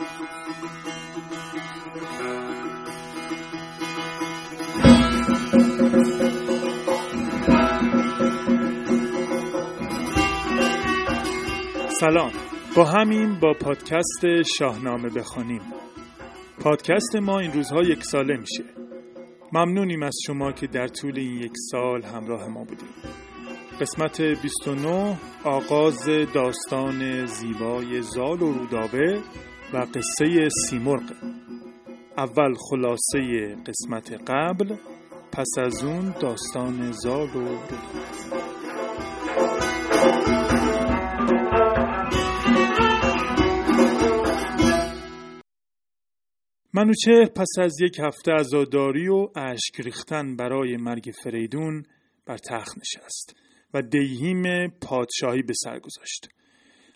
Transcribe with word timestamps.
سلام. 0.00 0.12
با 12.76 12.84
همین 12.84 13.40
با 13.40 13.52
پادکست 13.52 14.42
شاهنامه 14.58 15.08
بخوانیم 15.08 15.60
پادکست 16.60 17.16
ما 17.16 17.38
این 17.38 17.52
روزها 17.52 17.82
یک 17.82 18.04
ساله 18.04 18.36
میشه. 18.36 18.64
ممنونیم 19.52 20.02
از 20.02 20.14
شما 20.26 20.52
که 20.52 20.66
در 20.66 20.88
طول 20.88 21.18
این 21.18 21.38
یک 21.38 21.52
سال 21.70 22.02
همراه 22.02 22.48
ما 22.48 22.64
بودیم 22.64 22.88
قسمت 23.80 24.22
29 24.22 25.16
آغاز 25.44 26.08
داستان 26.34 27.26
زیبای 27.26 28.02
زال 28.02 28.42
و 28.42 28.52
رودابه. 28.52 29.20
و 29.72 29.78
قصه 29.78 30.48
سیمرغ 30.68 31.12
اول 32.18 32.54
خلاصه 32.54 33.54
قسمت 33.66 34.30
قبل 34.30 34.76
پس 35.32 35.48
از 35.58 35.84
اون 35.84 36.14
داستان 36.20 36.92
زال 36.92 37.36
و 37.36 37.58
منوچه 46.74 47.32
پس 47.36 47.48
از 47.58 47.80
یک 47.80 47.98
هفته 47.98 48.32
عزاداری 48.32 49.08
و 49.08 49.28
اشک 49.36 49.80
ریختن 49.80 50.36
برای 50.36 50.76
مرگ 50.76 51.10
فریدون 51.24 51.82
بر 52.26 52.36
تخت 52.36 52.78
نشست 52.78 53.36
و 53.74 53.82
دیهیم 53.82 54.68
پادشاهی 54.68 55.42
به 55.42 55.52
سر 55.54 55.78
گذاشت. 55.78 56.28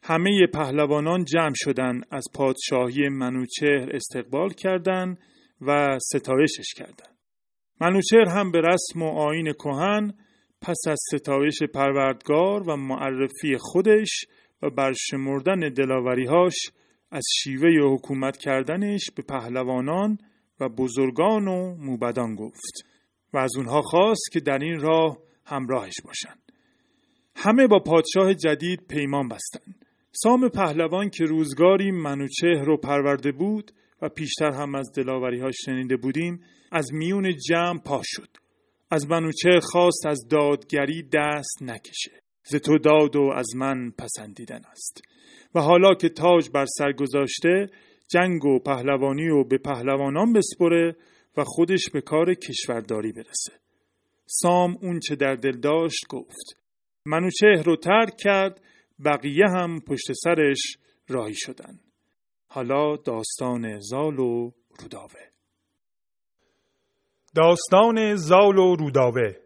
همه 0.06 0.46
پهلوانان 0.46 1.24
جمع 1.24 1.54
شدند 1.54 2.06
از 2.10 2.24
پادشاهی 2.34 3.08
منوچهر 3.08 3.96
استقبال 3.96 4.50
کردند 4.50 5.18
و 5.60 5.98
ستایشش 5.98 6.74
کردند. 6.76 7.18
منوچهر 7.80 8.28
هم 8.28 8.50
به 8.50 8.60
رسم 8.60 9.02
و 9.02 9.18
آین 9.18 9.52
کهن 9.52 10.14
پس 10.60 10.76
از 10.88 10.98
ستایش 11.14 11.62
پروردگار 11.62 12.68
و 12.68 12.76
معرفی 12.76 13.56
خودش 13.58 14.24
و 14.62 14.70
برشمردن 14.70 15.60
دلاوریهاش 15.60 16.54
از 17.10 17.24
شیوه 17.42 17.94
حکومت 17.94 18.36
کردنش 18.36 19.10
به 19.16 19.22
پهلوانان 19.22 20.18
و 20.60 20.68
بزرگان 20.68 21.48
و 21.48 21.74
موبدان 21.74 22.34
گفت 22.34 22.84
و 23.32 23.38
از 23.38 23.56
اونها 23.56 23.82
خواست 23.82 24.32
که 24.32 24.40
در 24.40 24.58
این 24.58 24.80
راه 24.80 25.18
همراهش 25.44 25.94
باشند. 26.04 26.52
همه 27.36 27.66
با 27.66 27.78
پادشاه 27.78 28.34
جدید 28.34 28.86
پیمان 28.88 29.28
بستند. 29.28 29.84
سام 30.16 30.48
پهلوان 30.48 31.10
که 31.10 31.24
روزگاری 31.24 31.90
منوچهر 31.90 32.64
رو 32.64 32.76
پرورده 32.76 33.32
بود 33.32 33.70
و 34.02 34.08
پیشتر 34.08 34.50
هم 34.50 34.74
از 34.74 34.92
دلاوری 34.92 35.40
ها 35.40 35.50
شنیده 35.50 35.96
بودیم 35.96 36.40
از 36.72 36.92
میون 36.92 37.36
جمع 37.48 37.78
پا 37.78 38.00
شد. 38.04 38.28
از 38.90 39.10
منوچهر 39.10 39.60
خواست 39.60 40.06
از 40.06 40.28
دادگری 40.30 41.02
دست 41.12 41.62
نکشه. 41.62 42.10
ز 42.42 42.56
تو 42.56 42.78
داد 42.78 43.16
و 43.16 43.32
از 43.36 43.56
من 43.56 43.90
پسندیدن 43.90 44.60
است. 44.70 45.02
و 45.54 45.60
حالا 45.60 45.94
که 45.94 46.08
تاج 46.08 46.50
بر 46.50 46.66
سر 46.66 46.92
گذاشته 46.92 47.70
جنگ 48.08 48.44
و 48.44 48.58
پهلوانی 48.58 49.28
و 49.28 49.44
به 49.44 49.58
پهلوانان 49.58 50.32
بسپره 50.32 50.96
و 51.36 51.44
خودش 51.44 51.90
به 51.90 52.00
کار 52.00 52.34
کشورداری 52.34 53.12
برسه. 53.12 53.52
سام 54.26 54.76
اون 54.82 55.00
چه 55.00 55.16
در 55.16 55.34
دل 55.34 55.60
داشت 55.60 56.06
گفت. 56.08 56.58
منوچهر 57.06 57.62
رو 57.62 57.76
ترک 57.76 58.16
کرد 58.16 58.60
بقیه 59.04 59.46
هم 59.48 59.80
پشت 59.80 60.12
سرش 60.24 60.76
راهی 61.08 61.34
شدن. 61.34 61.80
حالا 62.46 62.96
داستان 62.96 63.80
زال 63.80 64.18
و 64.18 64.50
روداوه. 64.80 65.20
داستان 67.34 68.14
زال 68.14 68.58
و 68.58 68.76
روداوه. 68.76 69.36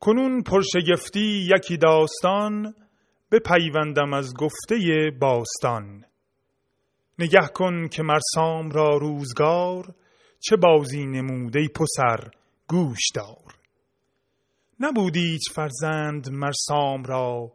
کنون 0.00 0.42
پرشگفتی 0.42 1.48
یکی 1.56 1.76
داستان 1.76 2.74
بپیوندم 3.30 4.12
از 4.14 4.34
گفته 4.34 4.76
باستان. 5.20 6.04
نگه 7.18 7.48
کن 7.54 7.88
که 7.88 8.02
مرسام 8.02 8.70
را 8.70 8.96
روزگار 8.96 9.94
چه 10.40 10.56
بازی 10.56 11.06
نموده 11.06 11.68
پسر 11.68 12.30
گوش 12.68 13.00
دار 13.14 13.54
نبود 14.80 15.16
هیچ 15.16 15.52
فرزند 15.52 16.30
مرسام 16.30 17.04
را 17.04 17.52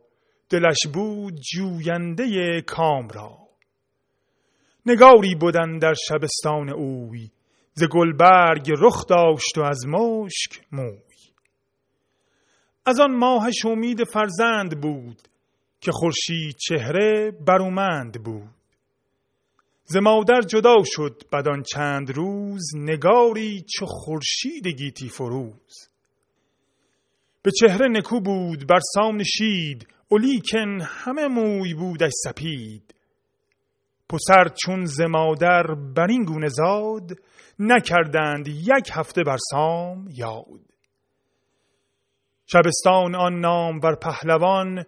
دلش 0.49 0.87
بود 0.93 1.33
جوینده 1.35 2.61
کام 2.61 3.07
را. 3.09 3.37
نگاری 4.85 5.35
بودن 5.35 5.77
در 5.77 5.93
شبستان 5.93 6.69
اوی 6.69 7.29
ز 7.73 7.83
گلبرگ 7.83 8.71
رخ 8.77 9.07
داشت 9.07 9.57
و 9.57 9.61
از 9.61 9.87
مشک 9.87 10.61
موی. 10.71 10.99
از 12.85 12.99
آن 12.99 13.15
ماهش 13.15 13.65
امید 13.65 14.03
فرزند 14.03 14.81
بود 14.81 15.21
که 15.81 15.91
خورشید 15.91 16.55
چهره 16.55 17.31
برومند 17.31 18.23
بود. 18.23 18.49
ز 19.83 19.97
مادر 19.97 20.41
جدا 20.41 20.75
شد 20.85 21.23
بدان 21.31 21.63
چند 21.63 22.11
روز 22.11 22.75
نگاری 22.75 23.65
چو 23.77 23.85
خورشید 23.85 24.67
گیتی 24.67 25.09
فروز. 25.09 25.89
به 27.41 27.51
چهره 27.51 27.87
نکو 27.87 28.19
بود 28.19 28.67
بر 28.67 28.79
سام 28.93 29.15
نشید 29.15 29.87
ولیکن 30.11 30.81
همه 30.81 31.27
موی 31.27 31.73
بودش 31.73 32.11
سپید. 32.23 32.95
پسر 34.09 34.47
چون 34.65 34.85
ز 34.85 35.01
مادر 35.01 35.63
بر 35.95 36.07
این 36.09 36.23
گونه 36.23 36.47
زاد 36.47 37.11
نکردند 37.59 38.47
یک 38.47 38.89
هفته 38.91 39.23
بر 39.23 39.37
سام 39.51 40.07
یاد. 40.11 40.69
شبستان 42.45 43.15
آن 43.15 43.39
نام 43.39 43.79
بر 43.79 43.95
پهلوان 43.95 44.85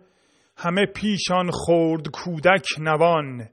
همه 0.57 0.85
پیشان 0.85 1.49
خورد 1.51 2.07
کودک 2.07 2.67
نوان. 2.79 3.49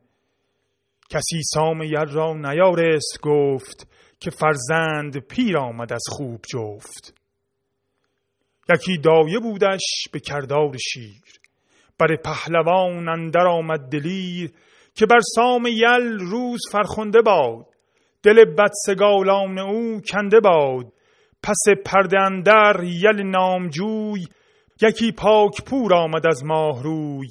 کسی 1.11 1.43
سام 1.55 1.83
یر 1.83 2.05
را 2.05 2.35
نیارست 2.35 3.19
گفت 3.23 3.89
که 4.21 4.31
فرزند 4.31 5.19
پیر 5.19 5.59
آمد 5.59 5.93
از 5.93 6.05
خوب 6.09 6.41
جفت. 6.53 7.15
یکی 8.75 8.99
دایه 8.99 9.39
بودش 9.39 10.09
به 10.13 10.21
کردار 10.21 10.77
شیر. 10.77 11.23
بر 11.99 12.17
پهلوان 12.17 13.09
اندر 13.09 13.47
آمد 13.47 13.81
دلیر 13.81 14.53
که 14.95 15.07
بر 15.07 15.21
سام 15.35 15.67
یل 15.67 16.19
روز 16.19 16.61
فرخنده 16.73 17.23
باد. 17.23 17.67
دل 18.23 18.45
بدسگالان 18.45 19.59
او 19.59 20.01
کنده 20.01 20.41
باد. 20.41 20.93
پس 21.43 21.59
پرده 21.85 22.21
اندر 22.21 22.81
یل 22.85 23.23
نامجوی 23.23 24.27
یکی 24.83 25.13
پاک 25.13 25.65
پور 25.67 25.95
آمد 25.95 26.27
از 26.27 26.45
ماه 26.45 26.83
روی. 26.83 27.29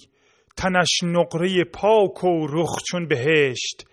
تنش 0.57 1.03
نقره 1.03 1.63
پاک 1.63 2.23
و 2.23 2.47
رخ 2.47 2.83
چون 2.91 3.07
بهشت. 3.07 3.87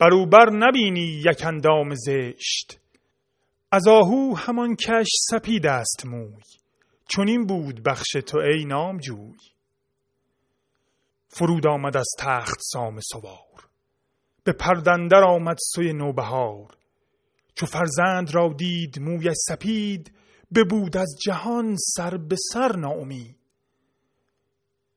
بروبر 0.00 0.50
نبینی 0.50 1.22
یک 1.26 1.46
اندام 1.46 1.94
زشت. 1.94 2.80
از 3.72 3.88
آهو 3.88 4.34
همان 4.34 4.76
کش 4.76 5.08
سپید 5.30 5.66
است 5.66 6.06
موی. 6.06 6.42
چون 7.08 7.28
این 7.28 7.46
بود 7.46 7.82
بخش 7.82 8.10
تو 8.10 8.38
ای 8.38 8.64
نامجوی. 8.64 9.57
فرود 11.28 11.66
آمد 11.66 11.96
از 11.96 12.08
تخت 12.18 12.58
سام 12.60 13.00
سوار. 13.00 13.68
به 14.44 14.52
پردندر 14.52 15.24
آمد 15.24 15.56
سوی 15.74 15.92
نوبهار. 15.92 16.76
چو 17.54 17.66
فرزند 17.66 18.34
را 18.34 18.54
دید 18.56 19.00
موی 19.00 19.30
سپید 19.34 20.12
ببود 20.54 20.96
از 20.96 21.16
جهان 21.24 21.76
سر 21.96 22.16
به 22.16 22.36
سر 22.52 22.76
ناامید. 22.76 23.36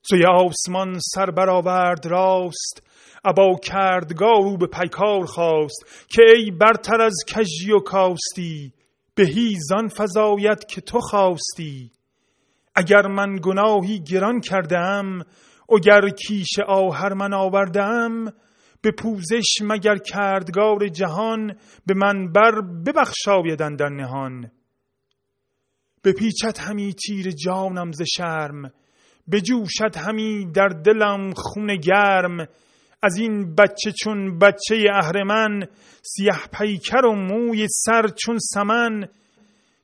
سوی 0.04 0.26
آسمان 0.26 1.00
سر 1.00 1.32
برآورد 1.32 2.06
راست 2.06 2.84
ابا 3.26 3.56
کردگار 3.64 4.46
او 4.46 4.58
به 4.58 4.68
پیکار 4.68 5.26
خواست 5.26 5.86
که 6.10 6.22
ای 6.36 6.52
برتر 6.52 7.02
از 7.02 7.14
کژی 7.28 7.72
و 7.72 7.80
کاستی 7.80 8.74
بهی 9.16 9.58
زان 9.60 9.88
فزاید 9.88 10.66
که 10.66 10.82
تو 10.82 11.00
خواستی. 11.00 11.92
اگر 12.76 13.08
من 13.08 13.40
گناهی 13.44 14.00
گران 14.00 14.40
کردم 14.40 15.20
اگر 15.76 16.10
کیش 16.10 16.60
آهر 16.68 17.14
من 17.14 17.34
آوردم 17.34 18.26
به 18.82 18.92
پوزش 18.92 19.62
مگر 19.62 19.98
کردگار 19.98 20.88
جهان 20.88 21.56
به 21.86 21.94
من 21.94 22.32
بر 22.32 22.62
ببخشایدن 22.62 23.76
در 23.76 23.90
نهان. 23.90 24.52
بپیچد 26.04 26.58
همی 26.58 26.94
تیر 26.94 27.32
جانم 27.32 27.92
ز 27.92 28.02
شرم 28.02 28.72
بجوشد 29.32 29.98
همی 29.98 30.52
در 30.52 30.68
دلم 30.68 31.34
خون 31.36 31.76
گرم. 31.76 32.48
از 33.04 33.18
این 33.18 33.56
بچه 33.56 33.92
چون 34.04 34.40
بچه 34.40 34.76
اهرمن 34.94 35.68
سیه 36.02 36.40
پیکر 36.60 37.06
و 37.06 37.16
موی 37.16 37.68
سر 37.70 38.08
چون 38.08 38.38
سمن. 38.40 39.08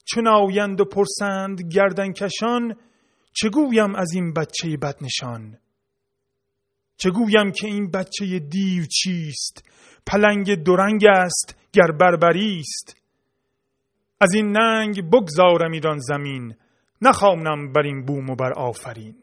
چون 0.06 0.28
آیند 0.28 0.82
و 0.82 0.86
پرسند 0.86 1.62
گردن 1.62 2.12
کشان 2.12 2.76
چگویم 3.34 3.96
از 3.96 4.14
این 4.14 4.34
بچه 4.34 4.78
بدنشان؟ 4.78 5.58
چه 6.98 7.10
گویم 7.10 7.52
که 7.52 7.68
این 7.68 7.92
بچه 7.92 8.40
دیو 8.40 8.86
چیست؟ 8.86 9.70
پلنگ 10.08 10.64
درنگ 10.64 11.06
است 11.06 11.56
گر 11.74 11.92
بربری 12.00 12.60
است. 12.60 13.02
از 14.22 14.34
این 14.34 14.58
ننگ 14.58 15.10
بگذارم 15.10 15.72
ایران 15.72 16.00
زمین 16.00 16.56
نخوانم 17.02 17.74
بر 17.74 17.82
این 17.82 18.06
بوم 18.06 18.30
و 18.30 18.36
بر 18.36 18.54
آفرین. 18.54 19.16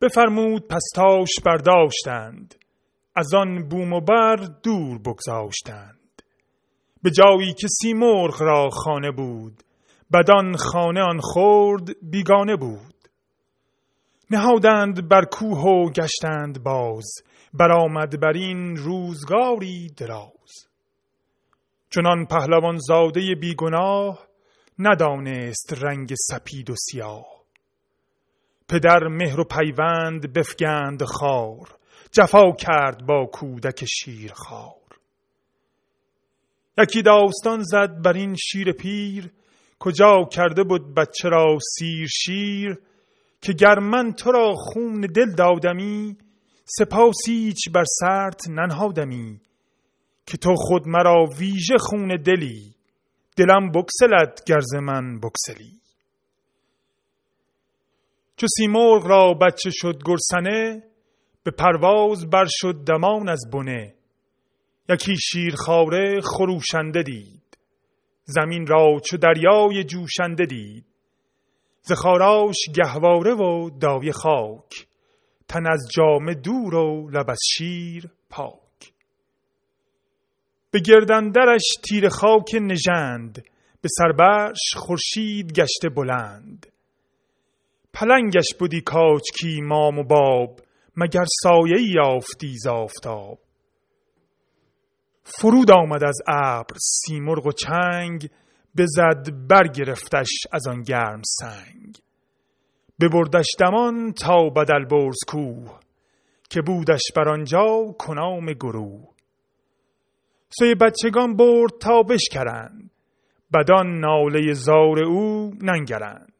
بفرمود 0.00 0.68
پستاش 0.68 1.30
برداشتند 1.44 2.54
از 3.16 3.34
آن 3.34 3.68
بوم 3.68 3.92
و 3.92 4.00
بر 4.00 4.36
دور 4.62 4.98
بگذاشتند. 4.98 6.22
به 7.02 7.10
جایی 7.10 7.54
که 7.54 7.68
سیمرغ 7.68 8.42
را 8.42 8.68
خانه 8.70 9.10
بود 9.10 9.62
بدان 10.12 10.56
خانه 10.56 11.00
آن 11.00 11.18
خورد 11.20 12.10
بیگانه 12.10 12.56
بود. 12.56 12.94
نهادند 14.30 15.08
بر 15.08 15.24
کوه 15.24 15.58
و 15.58 15.90
گشتند 15.90 16.62
باز 16.62 17.12
برآمد 17.54 18.20
بر 18.20 18.32
این 18.32 18.76
روزگاری 18.76 19.88
دراز. 19.96 20.68
چنان 21.90 22.26
پهلوان 22.26 22.78
زاده 22.78 23.34
بیگناه 23.40 24.26
ندانست 24.78 25.84
رنگ 25.84 26.14
سپید 26.14 26.70
و 26.70 26.74
سیاه. 26.76 27.40
پدر 28.68 29.08
مهر 29.08 29.40
و 29.40 29.44
پیوند 29.44 30.32
بفگند 30.32 31.04
خار 31.04 31.76
جفا 32.12 32.52
کرد 32.52 33.06
با 33.06 33.26
کودک 33.32 33.84
شیر 33.84 34.32
خار 34.34 34.74
یکی 36.78 37.02
داستان 37.02 37.62
زد 37.62 38.02
بر 38.02 38.12
این 38.12 38.36
شیر 38.36 38.72
پیر 38.72 39.30
کجا 39.78 40.24
کرده 40.32 40.64
بود 40.64 40.94
بچه 40.94 41.28
را 41.28 41.58
سیر 41.76 42.06
شیر 42.06 42.78
که 43.40 43.52
گر 43.52 43.78
من 43.78 44.12
تو 44.12 44.32
را 44.32 44.54
خون 44.54 45.00
دل 45.00 45.34
دادمی 45.34 46.16
سپاسیچ 46.78 47.68
بر 47.74 47.84
سرت 48.00 48.48
ننهادمی 48.48 49.40
که 50.26 50.36
تو 50.36 50.54
خود 50.56 50.88
مرا 50.88 51.26
ویژه 51.38 51.78
خون 51.78 52.16
دلی 52.16 52.74
دلم 53.36 53.70
بکسلت 53.70 54.44
گرز 54.46 54.74
من 54.74 55.20
بکسلی 55.20 55.80
چو 58.36 58.46
سیمرغ 58.56 59.06
را 59.06 59.34
بچه 59.34 59.70
شد 59.70 60.02
گرسنه 60.06 60.82
به 61.44 61.50
پرواز 61.50 62.30
بر 62.30 62.46
شد 62.48 62.84
دمان 62.86 63.28
از 63.28 63.40
بنه. 63.52 63.94
یکی 64.88 65.16
شیرخواره 65.16 66.20
خروشنده 66.20 67.02
دید 67.02 67.58
زمین 68.24 68.66
را 68.66 69.00
چو 69.04 69.16
دریای 69.16 69.84
جوشنده 69.84 70.46
دید. 70.46 70.89
زخاراش 71.82 72.56
گهواره 72.74 73.34
و 73.34 73.70
داوی 73.80 74.12
خاک 74.12 74.86
تن 75.48 75.66
از 75.66 75.88
جام 75.94 76.32
دور 76.32 76.74
و 76.74 77.10
لب 77.10 77.30
از 77.30 77.38
شیر 77.56 78.10
پاک. 78.30 78.92
به 80.70 80.80
گردندرش 80.80 81.62
تیر 81.88 82.08
خاک 82.08 82.54
نژند 82.60 83.44
به 83.80 83.88
سربرش 83.98 84.74
خورشید 84.76 85.52
گشته 85.52 85.88
بلند. 85.88 86.66
پلنگش 87.92 88.54
بودی 88.58 88.80
کاچکی 88.80 89.60
مام 89.60 89.98
و 89.98 90.04
باب 90.04 90.60
مگر 90.96 91.24
سایه 91.42 91.76
یافتی 91.94 92.58
ز 92.58 92.66
آفتاب. 92.66 93.38
فرود 95.24 95.70
آمد 95.70 96.04
از 96.04 96.18
ابر 96.28 96.76
سیمرغ 96.78 97.46
و 97.46 97.52
چنگ 97.52 98.30
بزد 98.76 99.48
برگرفتش 99.48 100.28
از 100.52 100.66
آن 100.66 100.82
گرم 100.82 101.22
سنگ. 101.24 101.96
ببردش 103.00 103.46
دمان 103.58 104.12
تا 104.12 104.48
بدل 104.48 104.84
برز 104.84 105.16
کوه 105.28 105.80
که 106.50 106.60
بودش 106.60 107.02
بر 107.16 107.28
آنجا 107.28 107.94
کنام 107.98 108.46
گروه. 108.46 109.08
سوی 110.50 110.74
بچگان 110.74 111.36
برد 111.36 111.72
تا 111.80 112.02
بشکرند 112.02 112.90
بدان 113.54 114.00
ناله 114.00 114.52
زار 114.52 115.04
او 115.04 115.54
ننگرند. 115.62 116.32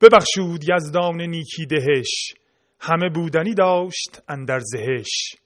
ببخشود 0.00 0.64
یزدان 0.68 1.20
نیکی 1.22 1.66
دهش 1.66 2.34
همه 2.80 3.08
بودنی 3.08 3.54
داشت 3.54 4.22
اندر 4.28 4.58
زهش 4.58 5.36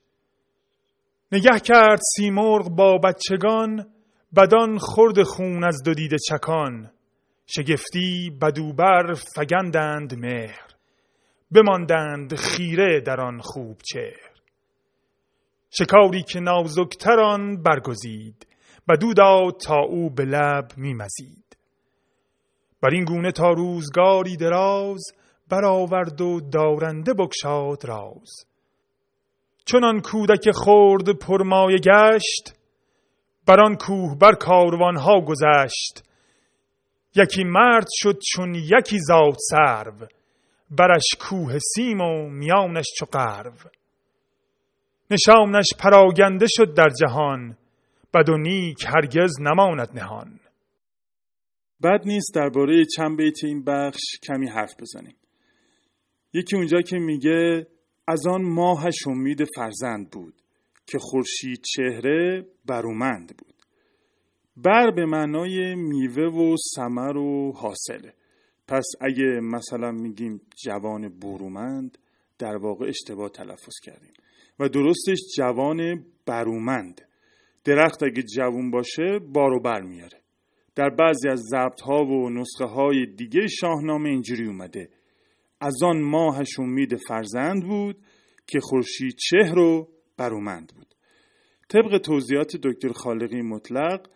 نگه 1.32 1.60
کرد 1.60 2.00
سیمرغ 2.16 2.68
با 2.68 2.98
بچگان 2.98 3.95
بدان 4.36 4.78
خورد 4.78 5.22
خون 5.22 5.64
از 5.64 5.82
دو 5.82 5.94
دیده 5.94 6.16
چکان 6.28 6.90
شگفتی 7.46 8.38
بدوبر 8.42 9.14
فگندند 9.14 10.14
مهر 10.18 10.66
بماندند 11.50 12.34
خیره 12.34 13.00
در 13.00 13.20
آن 13.20 13.40
خوب 13.40 13.76
چهر. 13.92 14.30
شکاری 15.70 16.22
که 16.22 16.40
نازکتران 16.40 17.62
برگزید 17.62 18.46
بدو 18.88 19.14
داد 19.14 19.56
تا 19.60 19.80
او 19.88 20.10
به 20.10 20.24
لب 20.24 20.68
میمزید. 20.76 21.56
بر 22.82 22.90
این 22.90 23.04
گونه 23.04 23.32
تا 23.32 23.52
روزگاری 23.52 24.36
دراز 24.36 25.04
برآورد 25.48 26.20
و 26.20 26.40
دارنده 26.40 27.14
بکشاد 27.14 27.84
راز. 27.84 28.32
چنان 29.64 30.00
کودک 30.00 30.50
خورد 30.50 31.18
پرمایه 31.18 31.78
گشت 31.78 32.55
بر 33.46 33.60
آن 33.60 33.76
کوه 33.76 34.18
بر 34.18 34.32
کاروان 34.32 34.96
ها 34.96 35.20
گذشت. 35.20 36.02
یکی 37.16 37.44
مرد 37.44 37.86
شد 37.90 38.18
چون 38.32 38.54
یکی 38.54 38.98
زاد 38.98 39.36
سرو 39.50 40.06
برش 40.70 41.04
کوه 41.20 41.58
سیم 41.58 42.00
و 42.00 42.28
میانش 42.28 42.86
چو 42.98 43.06
قرو. 43.06 43.52
نشانش 45.10 45.66
پراگنده 45.78 46.46
شد 46.48 46.74
در 46.74 46.88
جهان 47.00 47.56
بد 48.14 48.28
و 48.28 48.36
نیک 48.36 48.84
هرگز 48.86 49.40
نماند 49.40 49.88
نهان. 49.94 50.40
بد 51.82 52.00
نیست 52.04 52.34
درباره 52.34 52.84
چند 52.96 53.16
بیت 53.16 53.44
این 53.44 53.64
بخش 53.64 54.02
کمی 54.22 54.48
حرف 54.48 54.74
بزنیم. 54.80 55.16
یکی 56.32 56.56
اونجا 56.56 56.80
که 56.80 56.96
میگه 56.96 57.66
از 58.08 58.26
آن 58.26 58.42
ماهش 58.42 59.06
امید 59.06 59.44
فرزند 59.56 60.10
بود. 60.10 60.34
که 60.86 60.98
خورشید 60.98 61.60
چهره 61.74 62.46
برومند 62.66 63.36
بود. 63.38 63.54
بر 64.56 64.90
به 64.90 65.06
معنای 65.06 65.74
میوه 65.74 66.24
و 66.24 66.56
سمر 66.74 67.16
و 67.16 67.52
حاصله 67.52 68.14
پس 68.68 68.84
اگه 69.00 69.40
مثلا 69.42 69.90
میگیم 69.90 70.40
جوان 70.64 71.18
برومند 71.18 71.98
در 72.38 72.56
واقع 72.56 72.88
اشتباه 72.88 73.28
تلفظ 73.28 73.74
کردیم. 73.82 74.12
و 74.60 74.68
درستش 74.68 75.18
جوان 75.36 76.04
برومند. 76.26 77.00
درخت 77.64 78.02
اگه 78.02 78.22
جوون 78.22 78.70
باشه 78.70 79.18
بارو 79.32 79.60
بر 79.60 79.80
میاره. 79.80 80.20
در 80.74 80.90
بعضی 80.90 81.28
از 81.28 81.40
ضبط 81.40 81.80
ها 81.80 82.04
و 82.04 82.30
نسخه 82.30 82.64
های 82.64 83.06
دیگه 83.06 83.46
شاهنامه 83.46 84.08
اینجوری 84.08 84.46
اومده. 84.46 84.88
از 85.60 85.82
آن 85.82 86.00
ماهش 86.00 86.58
امید 86.58 86.96
فرزند 86.96 87.62
بود 87.62 87.96
که 88.46 88.60
خورشید 88.60 89.16
چهر 89.16 89.58
و 89.58 89.88
برومند 90.18 90.72
بود. 90.76 90.94
طبق 91.68 91.98
توضیحات 91.98 92.56
دکتر 92.56 92.92
خالقی 92.92 93.42
مطلق 93.42 94.08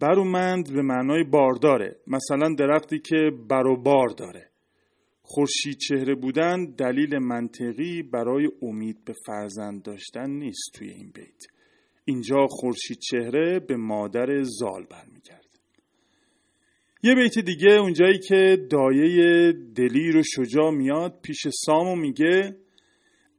برومند 0.00 0.72
به 0.72 0.82
معنای 0.82 1.24
بارداره 1.24 1.96
مثلا 2.06 2.54
درختی 2.54 2.98
که 2.98 3.30
بار 3.84 4.08
داره. 4.08 4.48
خورشید 5.22 5.78
چهره 5.78 6.14
بودن 6.14 6.64
دلیل 6.64 7.18
منطقی 7.18 8.02
برای 8.02 8.48
امید 8.62 9.04
به 9.04 9.14
فرزند 9.26 9.82
داشتن 9.82 10.30
نیست 10.30 10.70
توی 10.74 10.90
این 10.90 11.10
بیت. 11.14 11.42
اینجا 12.04 12.46
خورشید 12.48 12.98
چهره 12.98 13.60
به 13.60 13.76
مادر 13.76 14.42
زال 14.42 14.86
برمیگرده. 14.90 15.42
یه 17.02 17.14
بیت 17.14 17.38
دیگه 17.38 17.72
اونجایی 17.72 18.18
که 18.18 18.66
دایه 18.70 19.52
دلیر 19.52 20.16
و 20.16 20.22
شجاع 20.22 20.70
میاد 20.70 21.20
پیش 21.22 21.48
سامو 21.66 21.96
میگه 21.96 22.56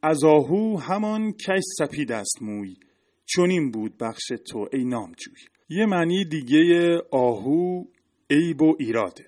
از 0.03 0.23
آهو 0.23 0.77
همان 0.77 1.31
کش 1.31 1.61
سپید 1.77 2.11
است 2.11 2.41
موی. 2.41 2.75
چون 3.25 3.49
این 3.49 3.71
بود 3.71 3.97
بخش 3.97 4.31
تو 4.51 4.67
ای 4.73 4.85
نامجوی. 4.85 5.41
یه 5.69 5.85
معنی 5.85 6.25
دیگه 6.25 7.01
آهو 7.11 7.83
عیب 8.29 8.61
و 8.61 8.75
ایراده. 8.79 9.27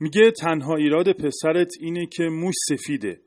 میگه 0.00 0.30
تنها 0.30 0.76
ایراد 0.76 1.12
پسرت 1.12 1.68
اینه 1.80 2.06
که 2.06 2.24
موش 2.24 2.54
سفیده 2.68 3.20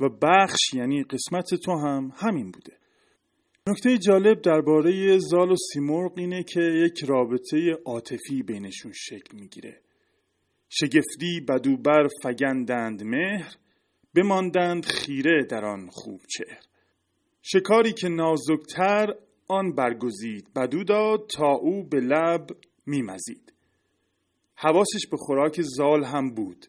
و 0.00 0.08
بخش 0.08 0.74
یعنی 0.74 1.02
قسمت 1.02 1.54
تو 1.54 1.72
هم 1.72 2.12
همین 2.16 2.50
بوده. 2.50 2.72
نکته 3.66 3.98
جالب 3.98 4.40
درباره 4.40 5.18
زال 5.18 5.50
و 5.50 5.56
سیمرغ 5.72 6.12
اینه 6.18 6.42
که 6.42 6.60
یک 6.60 7.04
رابطه 7.08 7.78
عاطفی 7.84 8.42
بینشون 8.42 8.92
شکل 8.94 9.36
می‌گیره. 9.40 9.80
شگفتی 10.68 11.40
بدوبر 11.48 12.08
فگندند 12.22 13.02
مهر 13.02 13.56
بماندند 14.14 14.84
خیره 14.84 15.44
در 15.44 15.64
آن 15.64 15.88
خوب 15.90 16.20
چهر. 16.28 16.60
شکاری 17.42 17.92
که 17.92 18.08
نازکتر 18.08 19.14
آن 19.48 19.74
برگزید. 19.74 20.52
بدو 20.56 20.84
داد 20.84 21.26
تا 21.26 21.52
او 21.52 21.84
به 21.84 22.00
لب 22.00 22.46
میمزید. 22.86 23.52
حواسش 24.54 25.06
به 25.10 25.16
خوراک 25.16 25.62
زال 25.62 26.04
هم 26.04 26.34
بود. 26.34 26.66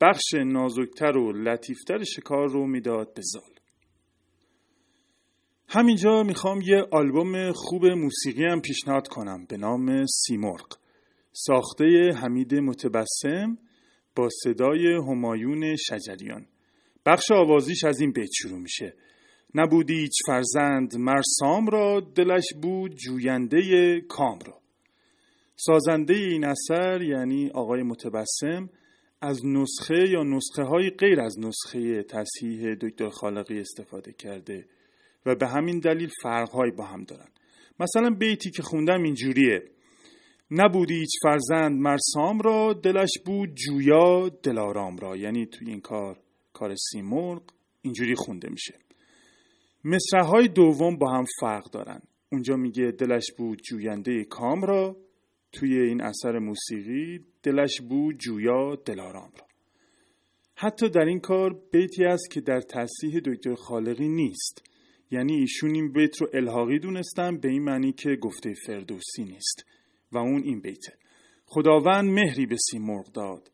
بخش 0.00 0.34
نازکتر 0.34 1.16
و 1.16 1.32
لطیفتر 1.32 2.04
شکار 2.04 2.48
رو 2.48 2.66
می‌داد 2.66 3.14
به 3.14 3.22
زال. 3.24 3.50
همینجا 5.68 6.22
می‌خوام 6.22 6.60
یه 6.60 6.86
آلبوم 6.90 7.52
خوب 7.52 7.86
موسیقی 7.86 8.44
هم 8.44 8.60
پیشنهاد 8.60 9.08
کنم 9.08 9.46
به 9.48 9.56
نام 9.56 10.06
سیمرغ. 10.06 10.78
ساخته 11.32 11.84
حمید 12.22 12.54
متبسم. 12.54 13.58
با 14.18 14.28
صدای 14.42 14.94
همایون 14.94 15.76
شجریان. 15.76 16.46
بخش 17.06 17.30
آوازیش 17.30 17.84
از 17.84 18.00
این 18.00 18.12
بیت 18.12 18.30
شروع 18.32 18.58
میشه. 18.58 18.94
نبودی 19.54 19.94
هیچ 19.94 20.12
فرزند 20.26 20.96
مرسام 20.96 21.66
را 21.66 22.00
دلش 22.00 22.44
بود 22.62 22.94
جوینده 22.94 24.00
کام 24.00 24.38
را. 24.46 24.58
سازنده 25.56 26.14
این 26.14 26.44
اثر 26.44 27.02
یعنی 27.02 27.50
آقای 27.50 27.82
متبسم 27.82 28.70
از 29.20 29.46
نسخه 29.46 30.08
یا 30.08 30.22
نسخه 30.22 30.62
های 30.62 30.90
غیر 30.90 31.20
از 31.20 31.38
نسخه 31.38 32.02
تصحیح 32.02 32.74
دکتر 32.74 33.08
خالقی 33.08 33.60
استفاده 33.60 34.12
کرده 34.12 34.66
و 35.26 35.34
به 35.34 35.46
همین 35.46 35.78
دلیل 35.78 36.10
فرقهایی 36.22 36.72
با 36.72 36.84
هم 36.84 37.04
دارن. 37.04 37.28
مثلا 37.80 38.10
بیتی 38.10 38.50
که 38.50 38.62
خوندم 38.62 39.02
اینجوریه. 39.02 39.62
نبودی 40.50 40.94
هیچ 40.94 41.10
فرزند 41.22 41.80
مرسام 41.80 42.40
را 42.40 42.72
دلش 42.72 43.10
بود 43.26 43.54
جویا 43.54 44.28
دلارام 44.28 44.96
را. 44.96 45.16
یعنی 45.16 45.46
توی 45.46 45.70
این 45.70 45.80
کار 45.80 46.20
کار 46.52 46.74
سیمرغ 46.90 47.42
اینجوری 47.82 48.14
خونده 48.14 48.48
میشه. 48.48 48.74
مصرع 49.84 50.46
دوم 50.46 50.96
با 50.96 51.10
هم 51.10 51.24
فرق 51.40 51.70
دارن. 51.70 52.02
اونجا 52.32 52.56
میگه 52.56 52.90
دلش 52.90 53.32
بود 53.38 53.62
جوینده 53.62 54.24
کام 54.24 54.62
را. 54.62 54.96
توی 55.52 55.80
این 55.80 56.02
اثر 56.02 56.38
موسیقی 56.38 57.20
دلش 57.42 57.80
بود 57.80 58.18
جویا 58.18 58.76
دلارام 58.76 59.30
را. 59.40 59.46
حتی 60.54 60.88
در 60.88 61.04
این 61.04 61.20
کار 61.20 61.60
بیتی 61.72 62.04
است 62.04 62.30
که 62.30 62.40
در 62.40 62.60
تصحیح 62.60 63.20
دکتر 63.24 63.54
خالقی 63.54 64.08
نیست. 64.08 64.62
یعنی 65.10 65.34
ایشون 65.34 65.74
این 65.74 65.92
بیت 65.92 66.20
رو 66.20 66.28
الحاقی 66.34 66.78
دونستن 66.78 67.38
به 67.38 67.48
این 67.48 67.62
معنی 67.62 67.92
که 67.92 68.16
گفته 68.16 68.54
فردوسی 68.66 69.24
نیست. 69.24 69.64
و 70.12 70.18
اون 70.18 70.42
این 70.42 70.60
بیته. 70.60 70.92
خداوند 71.46 72.10
مهری 72.10 72.46
به 72.46 72.56
سیمرغ 72.70 73.12
داد. 73.12 73.50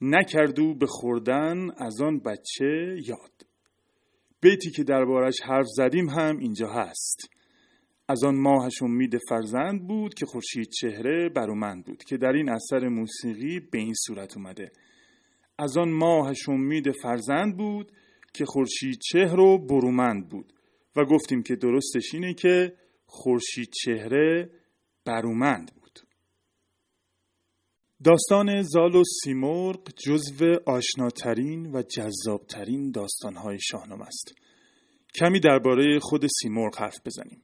نکردو 0.00 0.74
به 0.74 0.86
خوردن 0.86 1.70
از 1.76 2.00
آن 2.00 2.18
بچه 2.18 2.96
یاد. 3.06 3.46
بیتی 4.40 4.70
که 4.70 4.84
دربارش 4.84 5.40
حرف 5.42 5.66
زدیم 5.66 6.08
هم 6.08 6.38
اینجا 6.38 6.68
هست. 6.68 7.30
از 8.08 8.24
آن 8.24 8.36
ماهش 8.36 8.82
امید 8.82 9.18
فرزند 9.28 9.86
بود 9.86 10.14
که 10.14 10.26
خورشید 10.26 10.68
چهره 10.68 11.28
برومند 11.28 11.84
بود 11.84 12.04
که 12.04 12.16
در 12.16 12.32
این 12.32 12.50
اثر 12.50 12.88
موسیقی 12.88 13.60
به 13.60 13.78
این 13.78 13.94
صورت 14.06 14.36
اومده. 14.36 14.72
از 15.58 15.76
آن 15.76 15.90
ماهش 15.90 16.48
امید 16.48 16.90
فرزند 17.02 17.56
بود 17.56 17.92
که 18.32 18.44
خورشید 18.44 18.98
چهر 18.98 19.40
و 19.40 19.58
برومند 19.58 20.28
بود. 20.28 20.52
و 20.96 21.04
گفتیم 21.04 21.42
که 21.42 21.56
درستش 21.56 22.14
اینه 22.14 22.34
که 22.34 22.72
خورشید 23.06 23.70
چهره 23.70 24.50
برومند 25.04 25.72
داستان 28.04 28.62
زال 28.62 28.94
و 28.94 29.02
سیمرغ 29.22 29.80
جزو 30.06 30.56
آشناترین 30.66 31.66
و 31.72 31.82
جذابترین 31.82 32.90
داستانهای 32.90 33.58
شاهنامه 33.60 34.06
است. 34.06 34.34
کمی 35.20 35.40
درباره 35.40 35.98
خود 35.98 36.26
سیمرغ 36.26 36.78
حرف 36.78 37.00
بزنیم. 37.06 37.42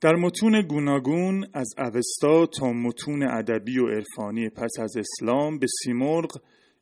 در 0.00 0.14
متون 0.14 0.62
گوناگون 0.62 1.46
از 1.54 1.74
اوستا 1.78 2.46
تا 2.46 2.72
متون 2.72 3.22
ادبی 3.22 3.78
و 3.78 3.88
عرفانی 3.88 4.48
پس 4.48 4.70
از 4.80 4.96
اسلام 4.96 5.58
به 5.58 5.66
سیمرغ 5.82 6.40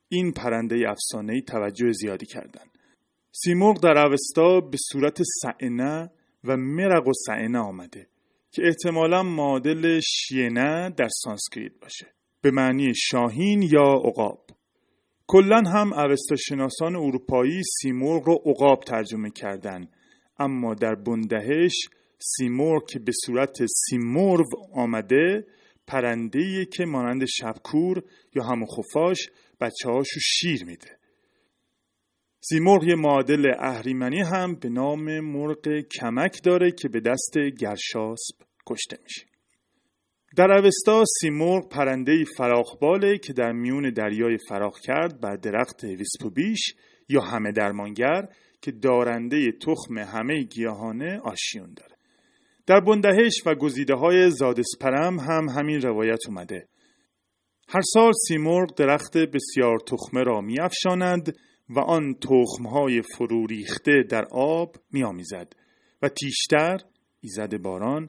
این 0.08 0.32
پرنده 0.32 0.76
افسانه‌ای 0.88 1.42
توجه 1.42 1.92
زیادی 1.92 2.26
کردند. 2.26 2.78
سیمرغ 3.32 3.80
در 3.82 4.06
اوستا 4.06 4.60
به 4.60 4.76
صورت 4.92 5.22
سعنه 5.42 6.10
و 6.44 6.56
مرغو 6.56 7.08
سئنه 7.08 7.58
آمده 7.58 8.06
که 8.50 8.62
احتمالا 8.66 9.22
معادل 9.22 10.00
شینه 10.00 10.90
در 10.90 11.08
سانسکریت 11.08 11.72
باشه. 11.82 12.14
به 12.44 12.50
معنی 12.50 12.92
شاهین 12.94 13.62
یا 13.62 14.02
عقاب. 14.04 14.46
کلا 15.26 15.62
هم 15.66 15.92
اوستا 15.92 16.36
شناسان 16.36 16.96
اروپایی 16.96 17.62
سیمرغ 17.80 18.28
رو 18.28 18.34
عقاب 18.46 18.80
ترجمه 18.86 19.30
کردند. 19.30 19.88
اما 20.38 20.74
در 20.74 20.94
بندهش 20.94 21.88
سیمرغ 22.18 22.88
که 22.88 22.98
به 22.98 23.12
صورت 23.26 23.56
سیمرو 23.66 24.44
آمده 24.74 25.46
پرنده 25.86 26.64
که 26.64 26.84
مانند 26.84 27.24
شبکور 27.24 28.02
یا 28.34 28.42
همون 28.42 28.66
خفاش 28.66 29.18
بچه 29.60 29.90
هاشو 29.90 30.20
شیر 30.20 30.64
میده. 30.64 30.98
سیمرغ 32.40 32.84
یه 32.84 32.94
معادل 32.94 33.52
اهریمنی 33.58 34.20
هم 34.20 34.54
به 34.54 34.68
نام 34.68 35.20
مرغ 35.20 35.68
کمک 36.00 36.42
داره 36.42 36.72
که 36.72 36.88
به 36.88 37.00
دست 37.00 37.38
گرشاسب 37.58 38.36
کشته 38.66 38.96
میشه. 39.04 39.33
در 40.36 40.52
اوستا 40.52 41.04
سیمرغ 41.20 41.68
پرنده 41.68 42.24
فراخباله 42.36 43.18
که 43.18 43.32
در 43.32 43.52
میون 43.52 43.90
دریای 43.90 44.38
فراخ 44.48 44.80
کرد 44.80 45.20
بر 45.20 45.36
درخت 45.36 45.84
ویسپوبیش 45.84 46.74
یا 47.08 47.20
همه 47.20 47.52
درمانگر 47.52 48.28
که 48.62 48.72
دارنده 48.72 49.52
تخم 49.52 49.98
همه 49.98 50.42
گیاهانه 50.42 51.20
آشیون 51.24 51.74
داره 51.76 51.96
در 52.66 52.80
بندهش 52.80 53.42
و 53.46 53.54
گزیده 53.54 53.94
های 53.94 54.30
زادسپرم 54.30 55.20
هم 55.20 55.48
همین 55.48 55.80
روایت 55.80 56.20
اومده. 56.28 56.68
هر 57.68 57.80
سال 57.92 58.12
سیمرغ 58.28 58.74
درخت 58.74 59.16
بسیار 59.16 59.78
تخمه 59.86 60.22
را 60.22 60.40
می 60.40 60.60
افشاند 60.60 61.36
و 61.68 61.80
آن 61.80 62.14
تخمهای 62.14 63.02
فرو 63.02 63.46
ریخته 63.46 64.02
در 64.10 64.24
آب 64.32 64.76
می 64.92 65.04
آمیزد 65.04 65.52
و 66.02 66.08
تیشتر 66.08 66.78
ایزد 67.20 67.56
باران 67.56 68.08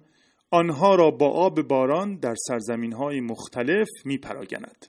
آنها 0.51 0.95
را 0.95 1.11
با 1.11 1.29
آب 1.29 1.61
باران 1.61 2.15
در 2.15 2.35
سرزمین 2.35 2.93
های 2.93 3.21
مختلف 3.21 3.87
می 4.05 4.17
پراگند. 4.17 4.85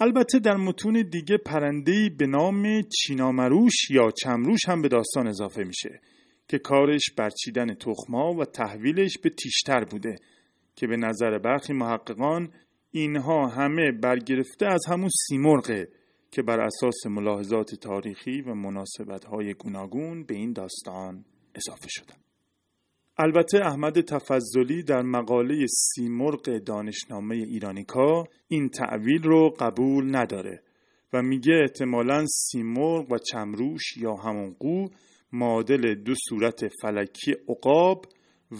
البته 0.00 0.38
در 0.38 0.56
متون 0.56 1.08
دیگه 1.10 1.36
پرندهی 1.36 2.10
به 2.10 2.26
نام 2.26 2.82
چینامروش 2.82 3.90
یا 3.90 4.10
چمروش 4.10 4.68
هم 4.68 4.82
به 4.82 4.88
داستان 4.88 5.26
اضافه 5.26 5.64
میشه 5.64 6.00
که 6.48 6.58
کارش 6.58 7.10
برچیدن 7.16 7.74
تخما 7.74 8.34
و 8.34 8.44
تحویلش 8.44 9.18
به 9.18 9.30
تیشتر 9.30 9.84
بوده 9.84 10.16
که 10.76 10.86
به 10.86 10.96
نظر 10.96 11.38
برخی 11.38 11.72
محققان 11.72 12.52
اینها 12.90 13.48
همه 13.48 13.92
برگرفته 13.92 14.66
از 14.66 14.80
همون 14.88 15.10
سیمرغه 15.28 15.88
که 16.30 16.42
بر 16.42 16.60
اساس 16.60 17.06
ملاحظات 17.06 17.74
تاریخی 17.74 18.40
و 18.40 18.54
مناسبت 18.54 19.24
های 19.24 19.54
گوناگون 19.54 20.24
به 20.24 20.34
این 20.34 20.52
داستان 20.52 21.24
اضافه 21.54 21.88
شدن. 21.88 22.29
البته 23.22 23.58
احمد 23.58 24.00
تفضلی 24.00 24.82
در 24.82 25.02
مقاله 25.02 25.66
سیمرغ 25.66 26.58
دانشنامه 26.58 27.36
ایرانیکا 27.36 28.24
این 28.48 28.68
تعویل 28.68 29.22
رو 29.22 29.50
قبول 29.50 30.16
نداره 30.16 30.62
و 31.12 31.22
میگه 31.22 31.54
احتمالا 31.62 32.26
سیمرغ 32.26 33.12
و 33.12 33.18
چمروش 33.18 33.96
یا 33.96 34.14
همون 34.14 34.56
قو 34.58 34.86
معادل 35.32 35.94
دو 35.94 36.14
صورت 36.28 36.68
فلکی 36.82 37.32
عقاب 37.48 38.06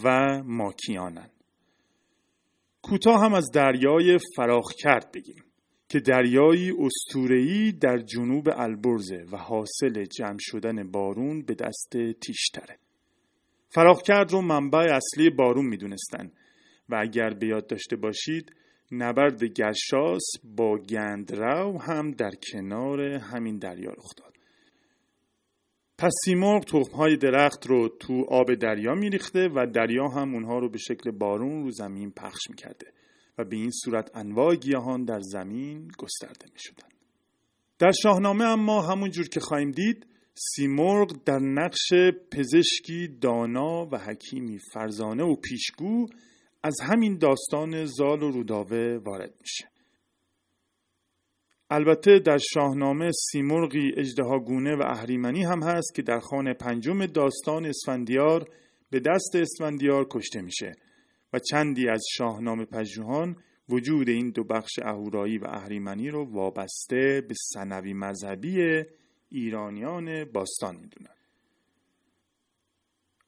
و 0.03 0.37
ماکیانن. 0.43 1.29
کوتاه 2.81 3.21
هم 3.21 3.33
از 3.33 3.51
دریای 3.53 4.17
فراخ 4.35 4.73
کرد 4.79 5.11
بگیم 5.11 5.43
که 5.89 5.99
دریایی 5.99 6.71
استورهی 6.79 7.71
در 7.71 7.97
جنوب 7.97 8.49
البرزه 8.55 9.25
و 9.31 9.37
حاصل 9.37 10.05
جمع 10.05 10.37
شدن 10.39 10.91
بارون 10.91 11.41
به 11.41 11.53
دست 11.53 11.97
تیشتره. 12.21 12.80
فراخ 13.73 14.01
کرد 14.01 14.31
رو 14.31 14.41
منبع 14.41 14.95
اصلی 14.95 15.29
بارون 15.29 15.65
می‌دونستن 15.65 16.31
و 16.89 16.95
اگر 16.95 17.29
به 17.29 17.47
یاد 17.47 17.67
داشته 17.67 17.95
باشید 17.95 18.55
نبرد 18.91 19.43
گرشاس 19.43 20.23
با 20.43 20.77
گندرو 20.77 21.81
هم 21.81 22.11
در 22.11 22.31
کنار 22.51 23.01
همین 23.01 23.57
دریا 23.57 23.91
رخ 23.91 24.15
داد 24.17 24.31
پس 25.97 26.11
سیمرغ 26.25 26.63
تخمهای 26.63 27.17
درخت 27.17 27.67
رو 27.67 27.89
تو 27.99 28.25
آب 28.29 28.53
دریا 28.53 28.95
میریخته 28.95 29.49
و 29.55 29.67
دریا 29.73 30.07
هم 30.07 30.33
اونها 30.33 30.59
رو 30.59 30.69
به 30.69 30.77
شکل 30.77 31.11
بارون 31.11 31.63
رو 31.63 31.71
زمین 31.71 32.11
پخش 32.11 32.49
می‌کرده 32.49 32.87
و 33.37 33.43
به 33.45 33.55
این 33.55 33.71
صورت 33.71 34.17
انواع 34.17 34.55
گیاهان 34.55 35.05
در 35.05 35.19
زمین 35.19 35.87
گسترده 35.97 36.45
می‌شدن. 36.53 36.87
در 37.79 37.91
شاهنامه 37.91 38.43
اما 38.43 38.81
همون 38.81 39.09
جور 39.09 39.27
که 39.27 39.39
خواهیم 39.39 39.71
دید 39.71 40.07
سیمرغ 40.33 41.23
در 41.25 41.39
نقش 41.39 41.93
پزشکی 42.31 43.07
دانا 43.21 43.85
و 43.91 43.97
حکیمی 43.97 44.59
فرزانه 44.73 45.23
و 45.23 45.35
پیشگو 45.35 46.07
از 46.63 46.75
همین 46.81 47.17
داستان 47.17 47.85
زال 47.85 48.23
و 48.23 48.31
روداوه 48.31 48.99
وارد 49.05 49.33
میشه. 49.41 49.71
البته 51.69 52.19
در 52.19 52.37
شاهنامه 52.37 53.11
سیمرغی 53.31 53.91
اجدهاگونه 53.97 54.75
و 54.75 54.81
اهریمنی 54.81 55.43
هم 55.43 55.63
هست 55.63 55.95
که 55.95 56.01
در 56.01 56.19
خانه 56.19 56.53
پنجم 56.53 57.05
داستان 57.05 57.65
اسفندیار 57.65 58.49
به 58.89 58.99
دست 58.99 59.35
اسفندیار 59.35 60.07
کشته 60.09 60.41
میشه 60.41 60.71
و 61.33 61.39
چندی 61.39 61.89
از 61.89 62.03
شاهنامه 62.11 62.65
پژوهان 62.65 63.35
وجود 63.69 64.09
این 64.09 64.29
دو 64.29 64.43
بخش 64.43 64.79
اهورایی 64.83 65.37
و 65.37 65.47
اهریمنی 65.47 66.09
رو 66.09 66.25
وابسته 66.33 67.21
به 67.27 67.33
سنوی 67.53 67.93
مذهبی 67.93 68.83
ایرانیان 69.31 70.25
باستان 70.25 70.75
می‌دونن. 70.75 71.15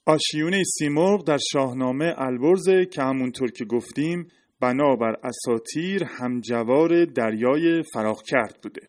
آشیونه 0.06 0.64
سیمرغ 0.64 1.24
در 1.24 1.38
شاهنامه 1.52 2.14
البرز 2.18 2.70
که 2.92 3.02
همونطور 3.02 3.52
که 3.52 3.66
گفتیم 3.66 4.28
بنابر 4.60 5.16
اساتیر 5.24 6.04
همجوار 6.04 7.06
دریای 7.06 7.84
فراخ 7.84 8.24
کرد 8.24 8.60
بوده. 8.64 8.88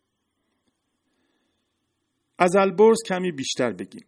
از 2.39 2.55
البرز 2.55 2.97
کمی 3.05 3.31
بیشتر 3.31 3.71
بگیم. 3.71 4.05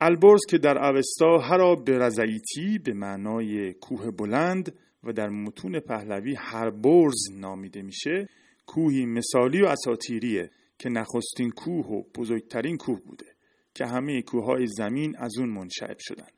البرز 0.00 0.40
که 0.48 0.58
در 0.58 0.78
اوستا 0.78 1.38
هرا 1.38 1.74
به 1.74 1.98
رزعیتی 1.98 2.78
به 2.84 2.92
معنای 2.92 3.72
کوه 3.72 4.10
بلند 4.10 4.78
و 5.04 5.12
در 5.12 5.28
متون 5.28 5.80
پهلوی 5.80 6.34
هر 6.34 6.70
برز 6.70 7.30
نامیده 7.32 7.82
میشه 7.82 8.28
کوهی 8.66 9.06
مثالی 9.06 9.62
و 9.62 9.66
اساتیریه 9.66 10.50
که 10.78 10.88
نخستین 10.88 11.50
کوه 11.50 11.86
و 11.86 12.02
بزرگترین 12.14 12.76
کوه 12.76 13.00
بوده 13.00 13.26
که 13.74 13.86
همه 13.86 14.22
کوههای 14.22 14.66
زمین 14.66 15.16
از 15.18 15.38
اون 15.38 15.48
منشعب 15.48 15.96
شدن. 15.98 16.28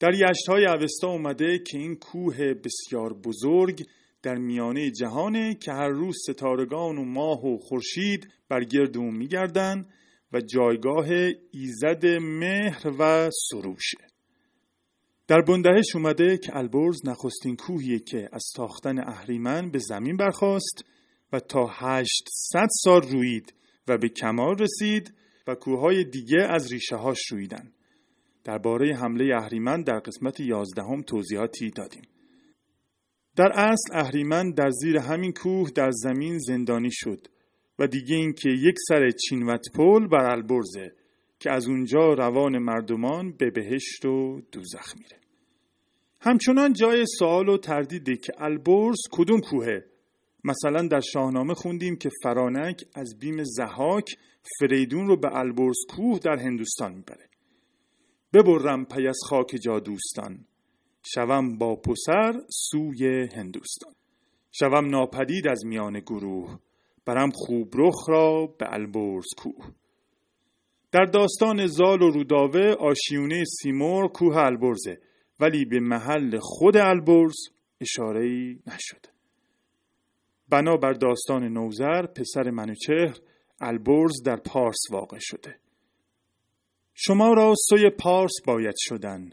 در 0.00 0.12
های 0.48 0.66
اوستا 0.66 1.08
اومده 1.08 1.58
که 1.58 1.78
این 1.78 1.96
کوه 1.96 2.36
بسیار 2.36 3.14
بزرگ 3.14 3.86
در 4.22 4.34
میانه 4.34 4.90
جهانه 4.90 5.54
که 5.54 5.72
هر 5.72 5.88
روز 5.88 6.16
ستارگان 6.30 6.98
و 6.98 7.04
ماه 7.04 7.46
و 7.46 7.58
خورشید 7.58 8.28
بر 8.48 8.64
گرد 8.64 8.96
اون 8.96 9.16
میگردن 9.16 9.86
و 10.32 10.40
جایگاه 10.40 11.06
ایزد 11.50 12.06
مهر 12.20 12.92
و 12.98 13.30
سروشه 13.50 13.98
در 15.28 15.40
بندهش 15.40 15.96
اومده 15.96 16.38
که 16.38 16.56
البرز 16.56 16.96
نخستین 17.04 17.56
کوهیه 17.56 17.98
که 17.98 18.28
از 18.32 18.44
تاختن 18.56 18.98
اهریمن 18.98 19.70
به 19.70 19.78
زمین 19.78 20.16
برخواست 20.16 20.84
و 21.36 21.40
تا 21.40 21.66
800 21.66 22.66
سال 22.84 23.02
روید 23.02 23.54
و 23.88 23.98
به 23.98 24.08
کمال 24.08 24.56
رسید 24.58 25.14
و 25.46 25.54
کوههای 25.54 26.04
دیگه 26.04 26.42
از 26.42 26.72
ریشه 26.72 26.96
هاش 26.96 27.18
رویدن. 27.30 27.72
درباره 28.44 28.96
حمله 28.96 29.36
اهریمن 29.36 29.82
در 29.82 29.98
قسمت 29.98 30.40
یازدهم 30.40 31.02
توضیحاتی 31.02 31.70
دادیم. 31.70 32.02
در 33.36 33.52
اصل 33.54 33.90
اهریمن 33.92 34.50
در 34.50 34.70
زیر 34.70 34.98
همین 34.98 35.32
کوه 35.32 35.70
در 35.70 35.90
زمین 35.90 36.38
زندانی 36.38 36.90
شد 36.92 37.26
و 37.78 37.86
دیگه 37.86 38.16
اینکه 38.16 38.48
یک 38.48 38.74
سر 38.88 39.10
چینوت 39.10 39.64
پل 39.74 40.06
بر 40.06 40.30
البرزه 40.30 40.92
که 41.40 41.50
از 41.50 41.68
اونجا 41.68 42.14
روان 42.14 42.58
مردمان 42.58 43.32
به 43.32 43.50
بهشت 43.50 44.04
و 44.04 44.40
دوزخ 44.52 44.94
میره. 44.98 45.20
همچنان 46.20 46.72
جای 46.72 47.04
سوال 47.18 47.48
و 47.48 47.58
تردیده 47.58 48.16
که 48.16 48.32
البرز 48.38 48.98
کدوم 49.12 49.40
کوهه 49.40 49.95
مثلا 50.46 50.88
در 50.88 51.00
شاهنامه 51.00 51.54
خوندیم 51.54 51.96
که 51.96 52.10
فرانک 52.22 52.84
از 52.94 53.18
بیم 53.18 53.44
زهاک 53.44 54.16
فریدون 54.58 55.06
رو 55.06 55.16
به 55.16 55.36
البرز 55.36 55.76
کوه 55.88 56.18
در 56.18 56.36
هندوستان 56.36 56.92
می‌بره. 56.94 57.28
ببرم 58.32 58.84
پی 58.84 59.08
از 59.08 59.18
خاک 59.28 59.56
جادوستان 59.64 60.44
شوم 61.14 61.58
با 61.58 61.76
پسر 61.76 62.40
سوی 62.50 63.28
هندوستان. 63.34 63.92
شوم 64.52 64.90
ناپدید 64.90 65.48
از 65.48 65.66
میان 65.66 66.00
گروه. 66.00 66.58
برم 67.06 67.30
خوب 67.34 67.74
رخ 67.74 68.08
را 68.08 68.46
به 68.58 68.72
البرز 68.72 69.26
کوه 69.36 69.64
در 70.92 71.04
داستان 71.04 71.66
زال 71.66 72.02
و 72.02 72.10
روداوه 72.10 72.74
آشیونه 72.80 73.44
سیمور 73.44 74.08
کوه 74.08 74.36
البرزه 74.36 75.00
ولی 75.40 75.64
به 75.64 75.80
محل 75.80 76.38
خود 76.40 76.76
البرز 76.76 77.36
اشاره 77.80 78.24
نشده. 78.66 79.15
بنابر 80.48 80.92
داستان 80.92 81.44
نوزر 81.44 82.06
پسر 82.06 82.50
منوچهر 82.50 83.18
البرز 83.60 84.22
در 84.22 84.36
پارس 84.36 84.80
واقع 84.90 85.18
شده. 85.20 85.58
شما 86.94 87.32
را 87.32 87.54
سوی 87.68 87.90
پارس 87.90 88.32
باید 88.46 88.74
شدن 88.78 89.30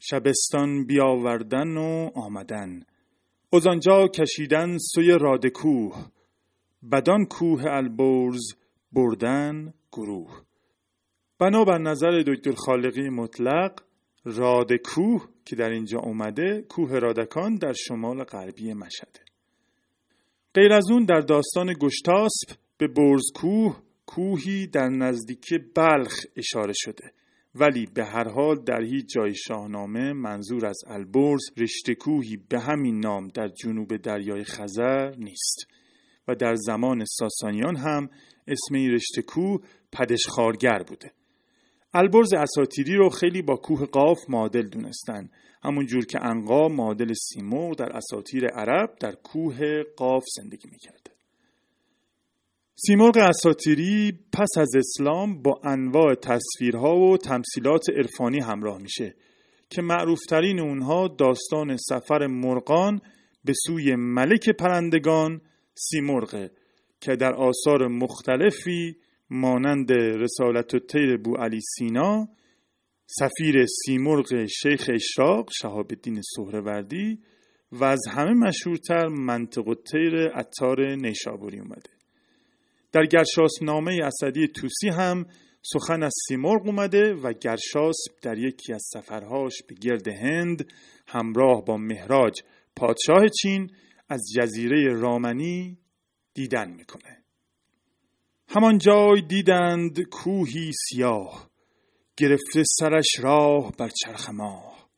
شبستان 0.00 0.86
بیاوردن 0.86 1.76
و 1.76 2.10
آمدن. 2.14 2.82
از 3.52 3.66
آنجا 3.66 4.08
کشیدن 4.08 4.78
سوی 4.78 5.18
رادکوه 5.20 6.06
بدان 6.92 7.24
کوه 7.24 7.62
البرز 7.66 8.42
بردن 8.92 9.74
گروه. 9.92 10.42
بنابر 11.38 11.78
نظر 11.78 12.22
دکتر 12.26 12.52
خالقی 12.52 13.08
مطلق 13.08 13.80
رادکوه 14.24 15.28
که 15.44 15.56
در 15.56 15.70
اینجا 15.70 15.98
اومده 15.98 16.64
کوه 16.68 16.98
رادکان 16.98 17.54
در 17.54 17.72
شمال 17.72 18.24
غربی 18.24 18.74
مشهده 18.74 19.25
غیر 20.56 20.72
از 20.72 20.90
اون 20.90 21.04
در 21.04 21.20
داستان 21.20 21.74
گشتاسپ 21.80 22.56
به 22.78 22.88
برزکوه 22.88 23.82
کوهی 24.06 24.66
در 24.66 24.88
نزدیکی 24.88 25.58
بلخ 25.58 26.14
اشاره 26.36 26.72
شده. 26.76 27.12
ولی 27.54 27.86
به 27.94 28.04
هر 28.04 28.28
حال 28.28 28.56
در 28.64 28.82
هیچ 28.82 29.06
جای 29.14 29.34
شاهنامه 29.34 30.12
منظور 30.12 30.66
از 30.66 30.78
البرز 30.86 31.42
رشته 31.56 31.94
کوهی 31.94 32.36
به 32.48 32.60
همین 32.60 33.00
نام 33.00 33.28
در 33.28 33.48
جنوب 33.48 33.96
دریای 33.96 34.44
خزر 34.44 35.14
نیست. 35.18 35.66
و 36.28 36.34
در 36.34 36.54
زمان 36.54 37.04
ساسانیان 37.04 37.76
هم 37.76 38.10
اسم 38.48 38.74
این 38.74 38.90
رشته 38.90 39.22
کوه 39.22 39.60
پدشخارگر 39.92 40.82
بوده. 40.88 41.12
البرز 41.94 42.34
اساتیری 42.34 42.94
رو 42.94 43.08
خیلی 43.08 43.42
با 43.42 43.56
کوه 43.56 43.86
قاف 43.86 44.18
معادل 44.28 44.68
دونستن. 44.68 45.28
همون 45.62 45.86
جور 45.86 46.06
که 46.06 46.24
انقا 46.24 46.68
معادل 46.68 47.12
سیمرغ 47.12 47.76
در 47.76 47.96
اساتیر 47.96 48.46
عرب 48.46 48.96
در 49.00 49.12
کوه 49.12 49.82
قاف 49.96 50.24
زندگی 50.36 50.68
می‌کرده. 50.70 51.16
سیمرغ 52.74 53.16
اساتیری 53.16 54.18
پس 54.32 54.48
از 54.58 54.76
اسلام 54.76 55.42
با 55.42 55.60
انواع 55.64 56.14
تصویرها 56.14 56.96
و 56.96 57.16
تمثیلات 57.16 57.90
عرفانی 57.90 58.40
همراه 58.40 58.78
میشه 58.78 59.14
که 59.70 59.82
معروفترین 59.82 60.60
اونها 60.60 61.08
داستان 61.08 61.76
سفر 61.76 62.26
مرغان 62.26 63.00
به 63.44 63.52
سوی 63.66 63.96
ملک 63.96 64.50
پرندگان 64.50 65.40
سیمرغه 65.74 66.50
که 67.00 67.16
در 67.16 67.34
آثار 67.34 67.88
مختلفی 67.88 68.96
مانند 69.30 69.92
رسالت 69.92 70.74
و 70.74 70.78
تیر 70.78 71.16
بو 71.16 71.36
علی 71.36 71.60
سینا 71.60 72.28
سفیر 73.06 73.66
سیمرغ 73.66 74.46
شیخ 74.46 74.90
اشراق 74.94 75.50
شهاب 75.62 75.86
الدین 75.90 76.20
سهروردی 76.36 77.18
و 77.72 77.84
از 77.84 78.00
همه 78.10 78.32
مشهورتر 78.32 79.06
منطق 79.06 79.76
تیر 79.92 80.28
اتار 80.38 80.94
نیشابوری 80.94 81.58
اومده. 81.58 81.90
در 82.92 83.06
گرشاس 83.06 83.62
نامه 83.62 84.00
اسدی 84.04 84.48
توسی 84.48 84.88
هم 84.88 85.26
سخن 85.62 86.02
از 86.02 86.14
سیمرغ 86.28 86.66
اومده 86.66 87.14
و 87.14 87.32
گرشاس 87.32 87.96
در 88.22 88.38
یکی 88.38 88.72
از 88.72 88.82
سفرهاش 88.92 89.62
به 89.68 89.74
گرد 89.74 90.08
هند 90.08 90.72
همراه 91.06 91.64
با 91.64 91.76
مهراج 91.76 92.42
پادشاه 92.76 93.28
چین 93.42 93.70
از 94.08 94.22
جزیره 94.36 94.92
رامنی 94.92 95.78
دیدن 96.34 96.70
می‌کنه. 96.70 97.25
همان 98.48 98.78
جای 98.78 99.22
دیدند 99.28 100.00
کوهی 100.00 100.72
سیاه 100.72 101.50
گرفته 102.16 102.62
سرش 102.66 103.06
راه 103.20 103.72
بر 103.72 103.88
چرخ 103.88 104.30
ماه 104.30 104.88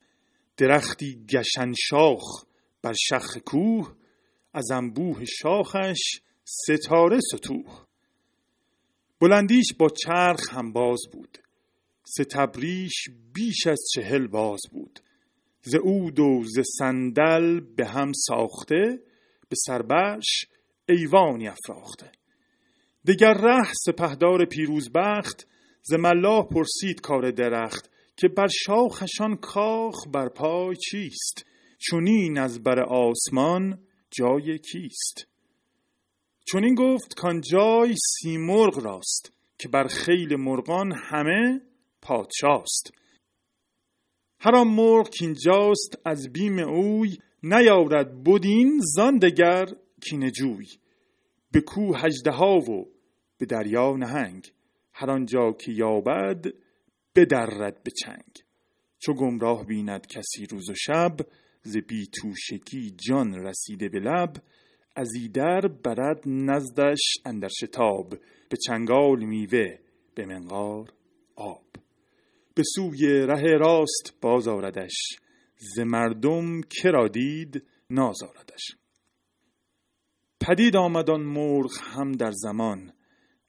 درختی 0.57 1.25
گشن 1.29 1.73
شاخ 1.73 2.45
بر 2.81 2.93
شخ 2.93 3.37
کوه 3.45 3.95
از 4.53 4.71
انبوه 4.71 5.25
شاخش 5.25 6.21
ستاره 6.43 7.19
ستوه 7.33 7.85
بلندیش 9.19 9.73
با 9.79 9.89
چرخ 9.89 10.53
هم 10.53 10.73
باز 10.73 10.99
بود 11.11 11.37
ستبریش 12.17 13.09
بیش 13.33 13.67
از 13.67 13.79
چهل 13.93 14.27
باز 14.27 14.59
بود. 14.71 14.99
ز 15.61 15.75
عود 15.75 16.19
و 16.19 16.43
ز 16.43 16.59
صندل 16.79 17.59
به 17.59 17.85
هم 17.85 18.11
ساخته 18.13 18.99
به 19.49 19.55
سربش 19.65 20.45
ایوانی 20.89 21.47
افراخته. 21.47 22.11
دگر 23.07 23.33
ره 23.33 23.73
سپهدار 23.85 24.45
پیروزبخت 24.45 25.47
ز 25.81 25.93
ملاح 25.93 26.47
پرسید 26.47 27.01
کار 27.01 27.31
درخت 27.31 27.89
که 28.15 28.27
بر 28.27 28.47
شاخشان 28.47 29.35
کاخ 29.35 30.07
بر 30.13 30.29
پای 30.29 30.75
چیست؟ 30.75 31.45
چونین 31.77 32.37
از 32.37 32.63
بر 32.63 32.79
آسمان 32.79 33.79
جای 34.11 34.57
کیست؟ 34.57 35.27
چونین 36.45 36.75
گفت 36.75 37.13
کان 37.13 37.41
جای 37.41 37.95
سیمرغ 37.97 38.85
راست 38.85 39.31
که 39.59 39.67
بر 39.67 39.87
خیل 39.87 40.35
مرغان 40.35 40.91
همه 40.91 41.61
پادشاست. 42.01 42.91
هر 44.39 44.55
آن 44.55 44.67
مرغ 44.67 45.09
کینجاست 45.09 45.97
از 46.05 46.31
بیم 46.33 46.59
اوی 46.59 47.17
نیارد 47.43 48.23
بدین 48.23 48.79
زان 48.95 49.17
دگر 49.17 49.65
کینه 50.01 50.31
جوی. 50.31 50.67
به 51.51 51.61
کو 51.61 51.95
هجدها 51.95 52.57
و 52.57 52.91
به 53.37 53.45
دریا 53.45 53.97
نهنگ. 53.97 54.51
هر 54.93 55.11
آنجا 55.11 55.51
که 55.51 55.71
یابد 55.71 56.45
بدرد 57.15 57.83
به 57.83 57.91
چنگ. 57.91 58.43
چو 58.99 59.13
گمراه 59.13 59.65
بیند 59.65 60.07
کسی 60.07 60.45
روز 60.45 60.69
و 60.69 60.73
شب 60.75 61.17
ز 61.61 61.77
بی 61.77 62.07
توشکی 62.07 62.91
جان 62.91 63.33
رسیده 63.33 63.89
به 63.89 63.99
لب. 63.99 64.33
از 64.95 65.09
ایدر 65.15 65.67
برد 65.67 66.23
نزدش 66.25 67.01
اندر 67.25 67.47
شتاب 67.47 68.09
به 68.49 68.57
چنگال 68.67 69.23
میوه 69.23 69.77
به 70.15 70.25
منقار 70.25 70.93
آب. 71.35 71.65
به 72.55 72.63
سوی 72.75 73.07
ره 73.07 73.57
راست 73.57 74.13
باز 74.21 74.47
آردش 74.47 75.19
ز 75.57 75.79
مردم 75.79 76.61
کرا 76.61 77.07
دید 77.07 77.63
نازاردش 77.89 78.78
پدید 80.41 80.75
آمد 80.75 81.09
آن 81.09 81.21
مرغ 81.21 81.71
هم 81.81 82.11
در 82.11 82.31
زمان. 82.31 82.93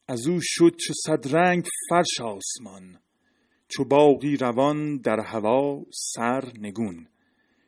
از 0.08 0.26
او 0.26 0.38
شد 0.42 0.76
چو 0.76 0.92
صد 1.06 1.36
رنگ 1.36 1.66
فرش 1.88 2.20
آسمان. 2.20 2.98
چو 3.68 3.84
باغی 3.84 4.36
روان 4.36 4.96
در 4.96 5.20
هوا 5.20 5.82
سر 5.92 6.44
نگون. 6.58 7.06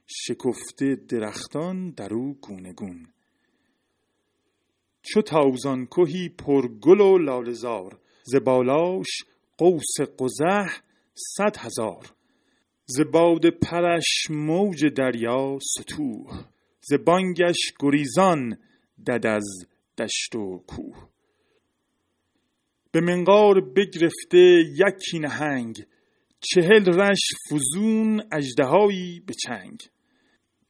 شکفته 0.06 0.96
درختان 1.08 1.90
در 1.90 2.14
او 2.14 2.34
گونه 2.40 2.72
گون 2.72 3.06
چو 5.02 5.22
تاوزان 5.22 5.86
کهی 5.86 6.28
پر 6.28 6.68
گل 6.68 7.00
و 7.00 7.18
لالزار 7.18 7.98
ز 8.24 8.36
بالاش 8.36 9.08
قوس 9.58 10.00
قزح 10.18 10.80
صد 11.14 11.56
هزار. 11.56 12.12
ز 12.86 13.00
باد 13.00 13.50
پرش 13.50 14.30
موج 14.30 14.84
دریا 14.84 15.58
ستوه 15.62 16.44
ز 16.80 16.94
بانگش 16.94 17.58
گریزان 17.80 18.58
دد 19.06 19.26
از 19.26 19.44
دشت 19.98 20.34
و 20.34 20.64
کوه. 20.66 21.08
به 22.92 23.00
منقار 23.00 23.60
بگرفته 23.60 24.64
یکی 24.86 25.18
نهنگ 25.18 25.86
چهل 26.40 27.00
رش 27.00 27.20
فزون 27.50 28.22
اژدهایی 28.32 29.20
به 29.20 29.34
چنگ. 29.34 29.78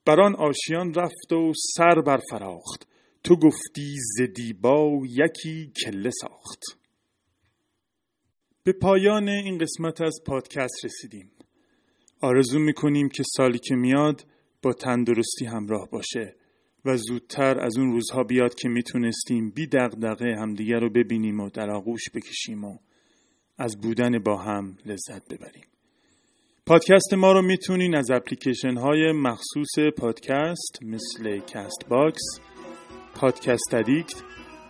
بر 0.04 0.20
آشیان 0.20 0.94
رفت 0.94 1.32
و 1.32 1.52
سر 1.76 2.00
برفراخت 2.06 2.88
تو 3.24 3.36
گفتی 3.36 3.96
ز 3.98 4.22
دیبا 4.34 5.02
یکی 5.04 5.72
کله 5.84 6.10
ساخت. 6.10 6.62
به 8.64 8.72
پایان 8.72 9.28
این 9.28 9.58
قسمت 9.58 10.00
از 10.00 10.18
پادکست 10.26 10.84
رسیدیم. 10.84 11.30
آرزو 12.20 12.58
می‌کنیم 12.58 13.08
که 13.08 13.22
سالی 13.36 13.58
که 13.58 13.74
میاد 13.74 14.26
با 14.62 14.72
تندرستی 14.72 15.44
همراه 15.44 15.90
باشه. 15.90 16.36
و 16.84 16.96
زودتر 16.96 17.60
از 17.60 17.78
اون 17.78 17.92
روزها 17.92 18.22
بیاد 18.22 18.54
که 18.54 18.68
می‌تونستیم 18.68 19.50
بی 19.50 19.66
دغدغه 19.66 20.36
همدیگه 20.40 20.78
رو 20.78 20.90
ببینیم 20.90 21.40
و 21.40 21.50
در 21.50 21.70
آغوش 21.70 22.02
بکشیم 22.14 22.64
و 22.64 22.78
از 23.58 23.80
بودن 23.80 24.18
با 24.18 24.36
هم 24.36 24.76
لذت 24.86 25.34
ببریم 25.34 25.64
پادکست 26.66 27.14
ما 27.14 27.32
رو 27.32 27.42
می‌تونین 27.42 27.96
از 27.96 28.10
اپلیکیشن 28.10 28.76
های 28.76 29.12
مخصوص 29.12 29.78
پادکست 29.96 30.78
مثل 30.82 31.38
Castbox، 31.38 32.40
Podcast 33.14 33.74
Addict، 33.74 34.22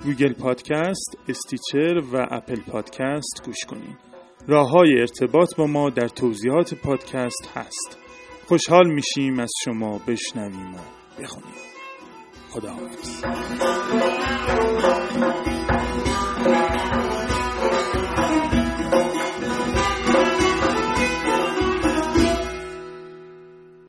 Google 0.04 0.32
Podcasts، 0.32 1.18
Stitcher 1.28 1.98
و 2.12 2.26
Apple 2.30 2.60
Podcasts 2.60 3.42
گوش 3.44 3.64
کنین. 3.68 3.96
راه 4.48 4.70
های 4.70 5.00
ارتباط 5.00 5.56
با 5.56 5.66
ما 5.66 5.90
در 5.90 6.08
توضیحات 6.08 6.74
پادکست 6.74 7.50
هست. 7.54 7.98
خوشحال 8.46 8.90
میشیم 8.94 9.38
از 9.38 9.50
شما 9.64 9.98
بشنویم 9.98 10.74
و 10.74 10.78
بخونیم. 11.20 11.71
خدا 12.52 12.72
حافظ. 12.72 13.22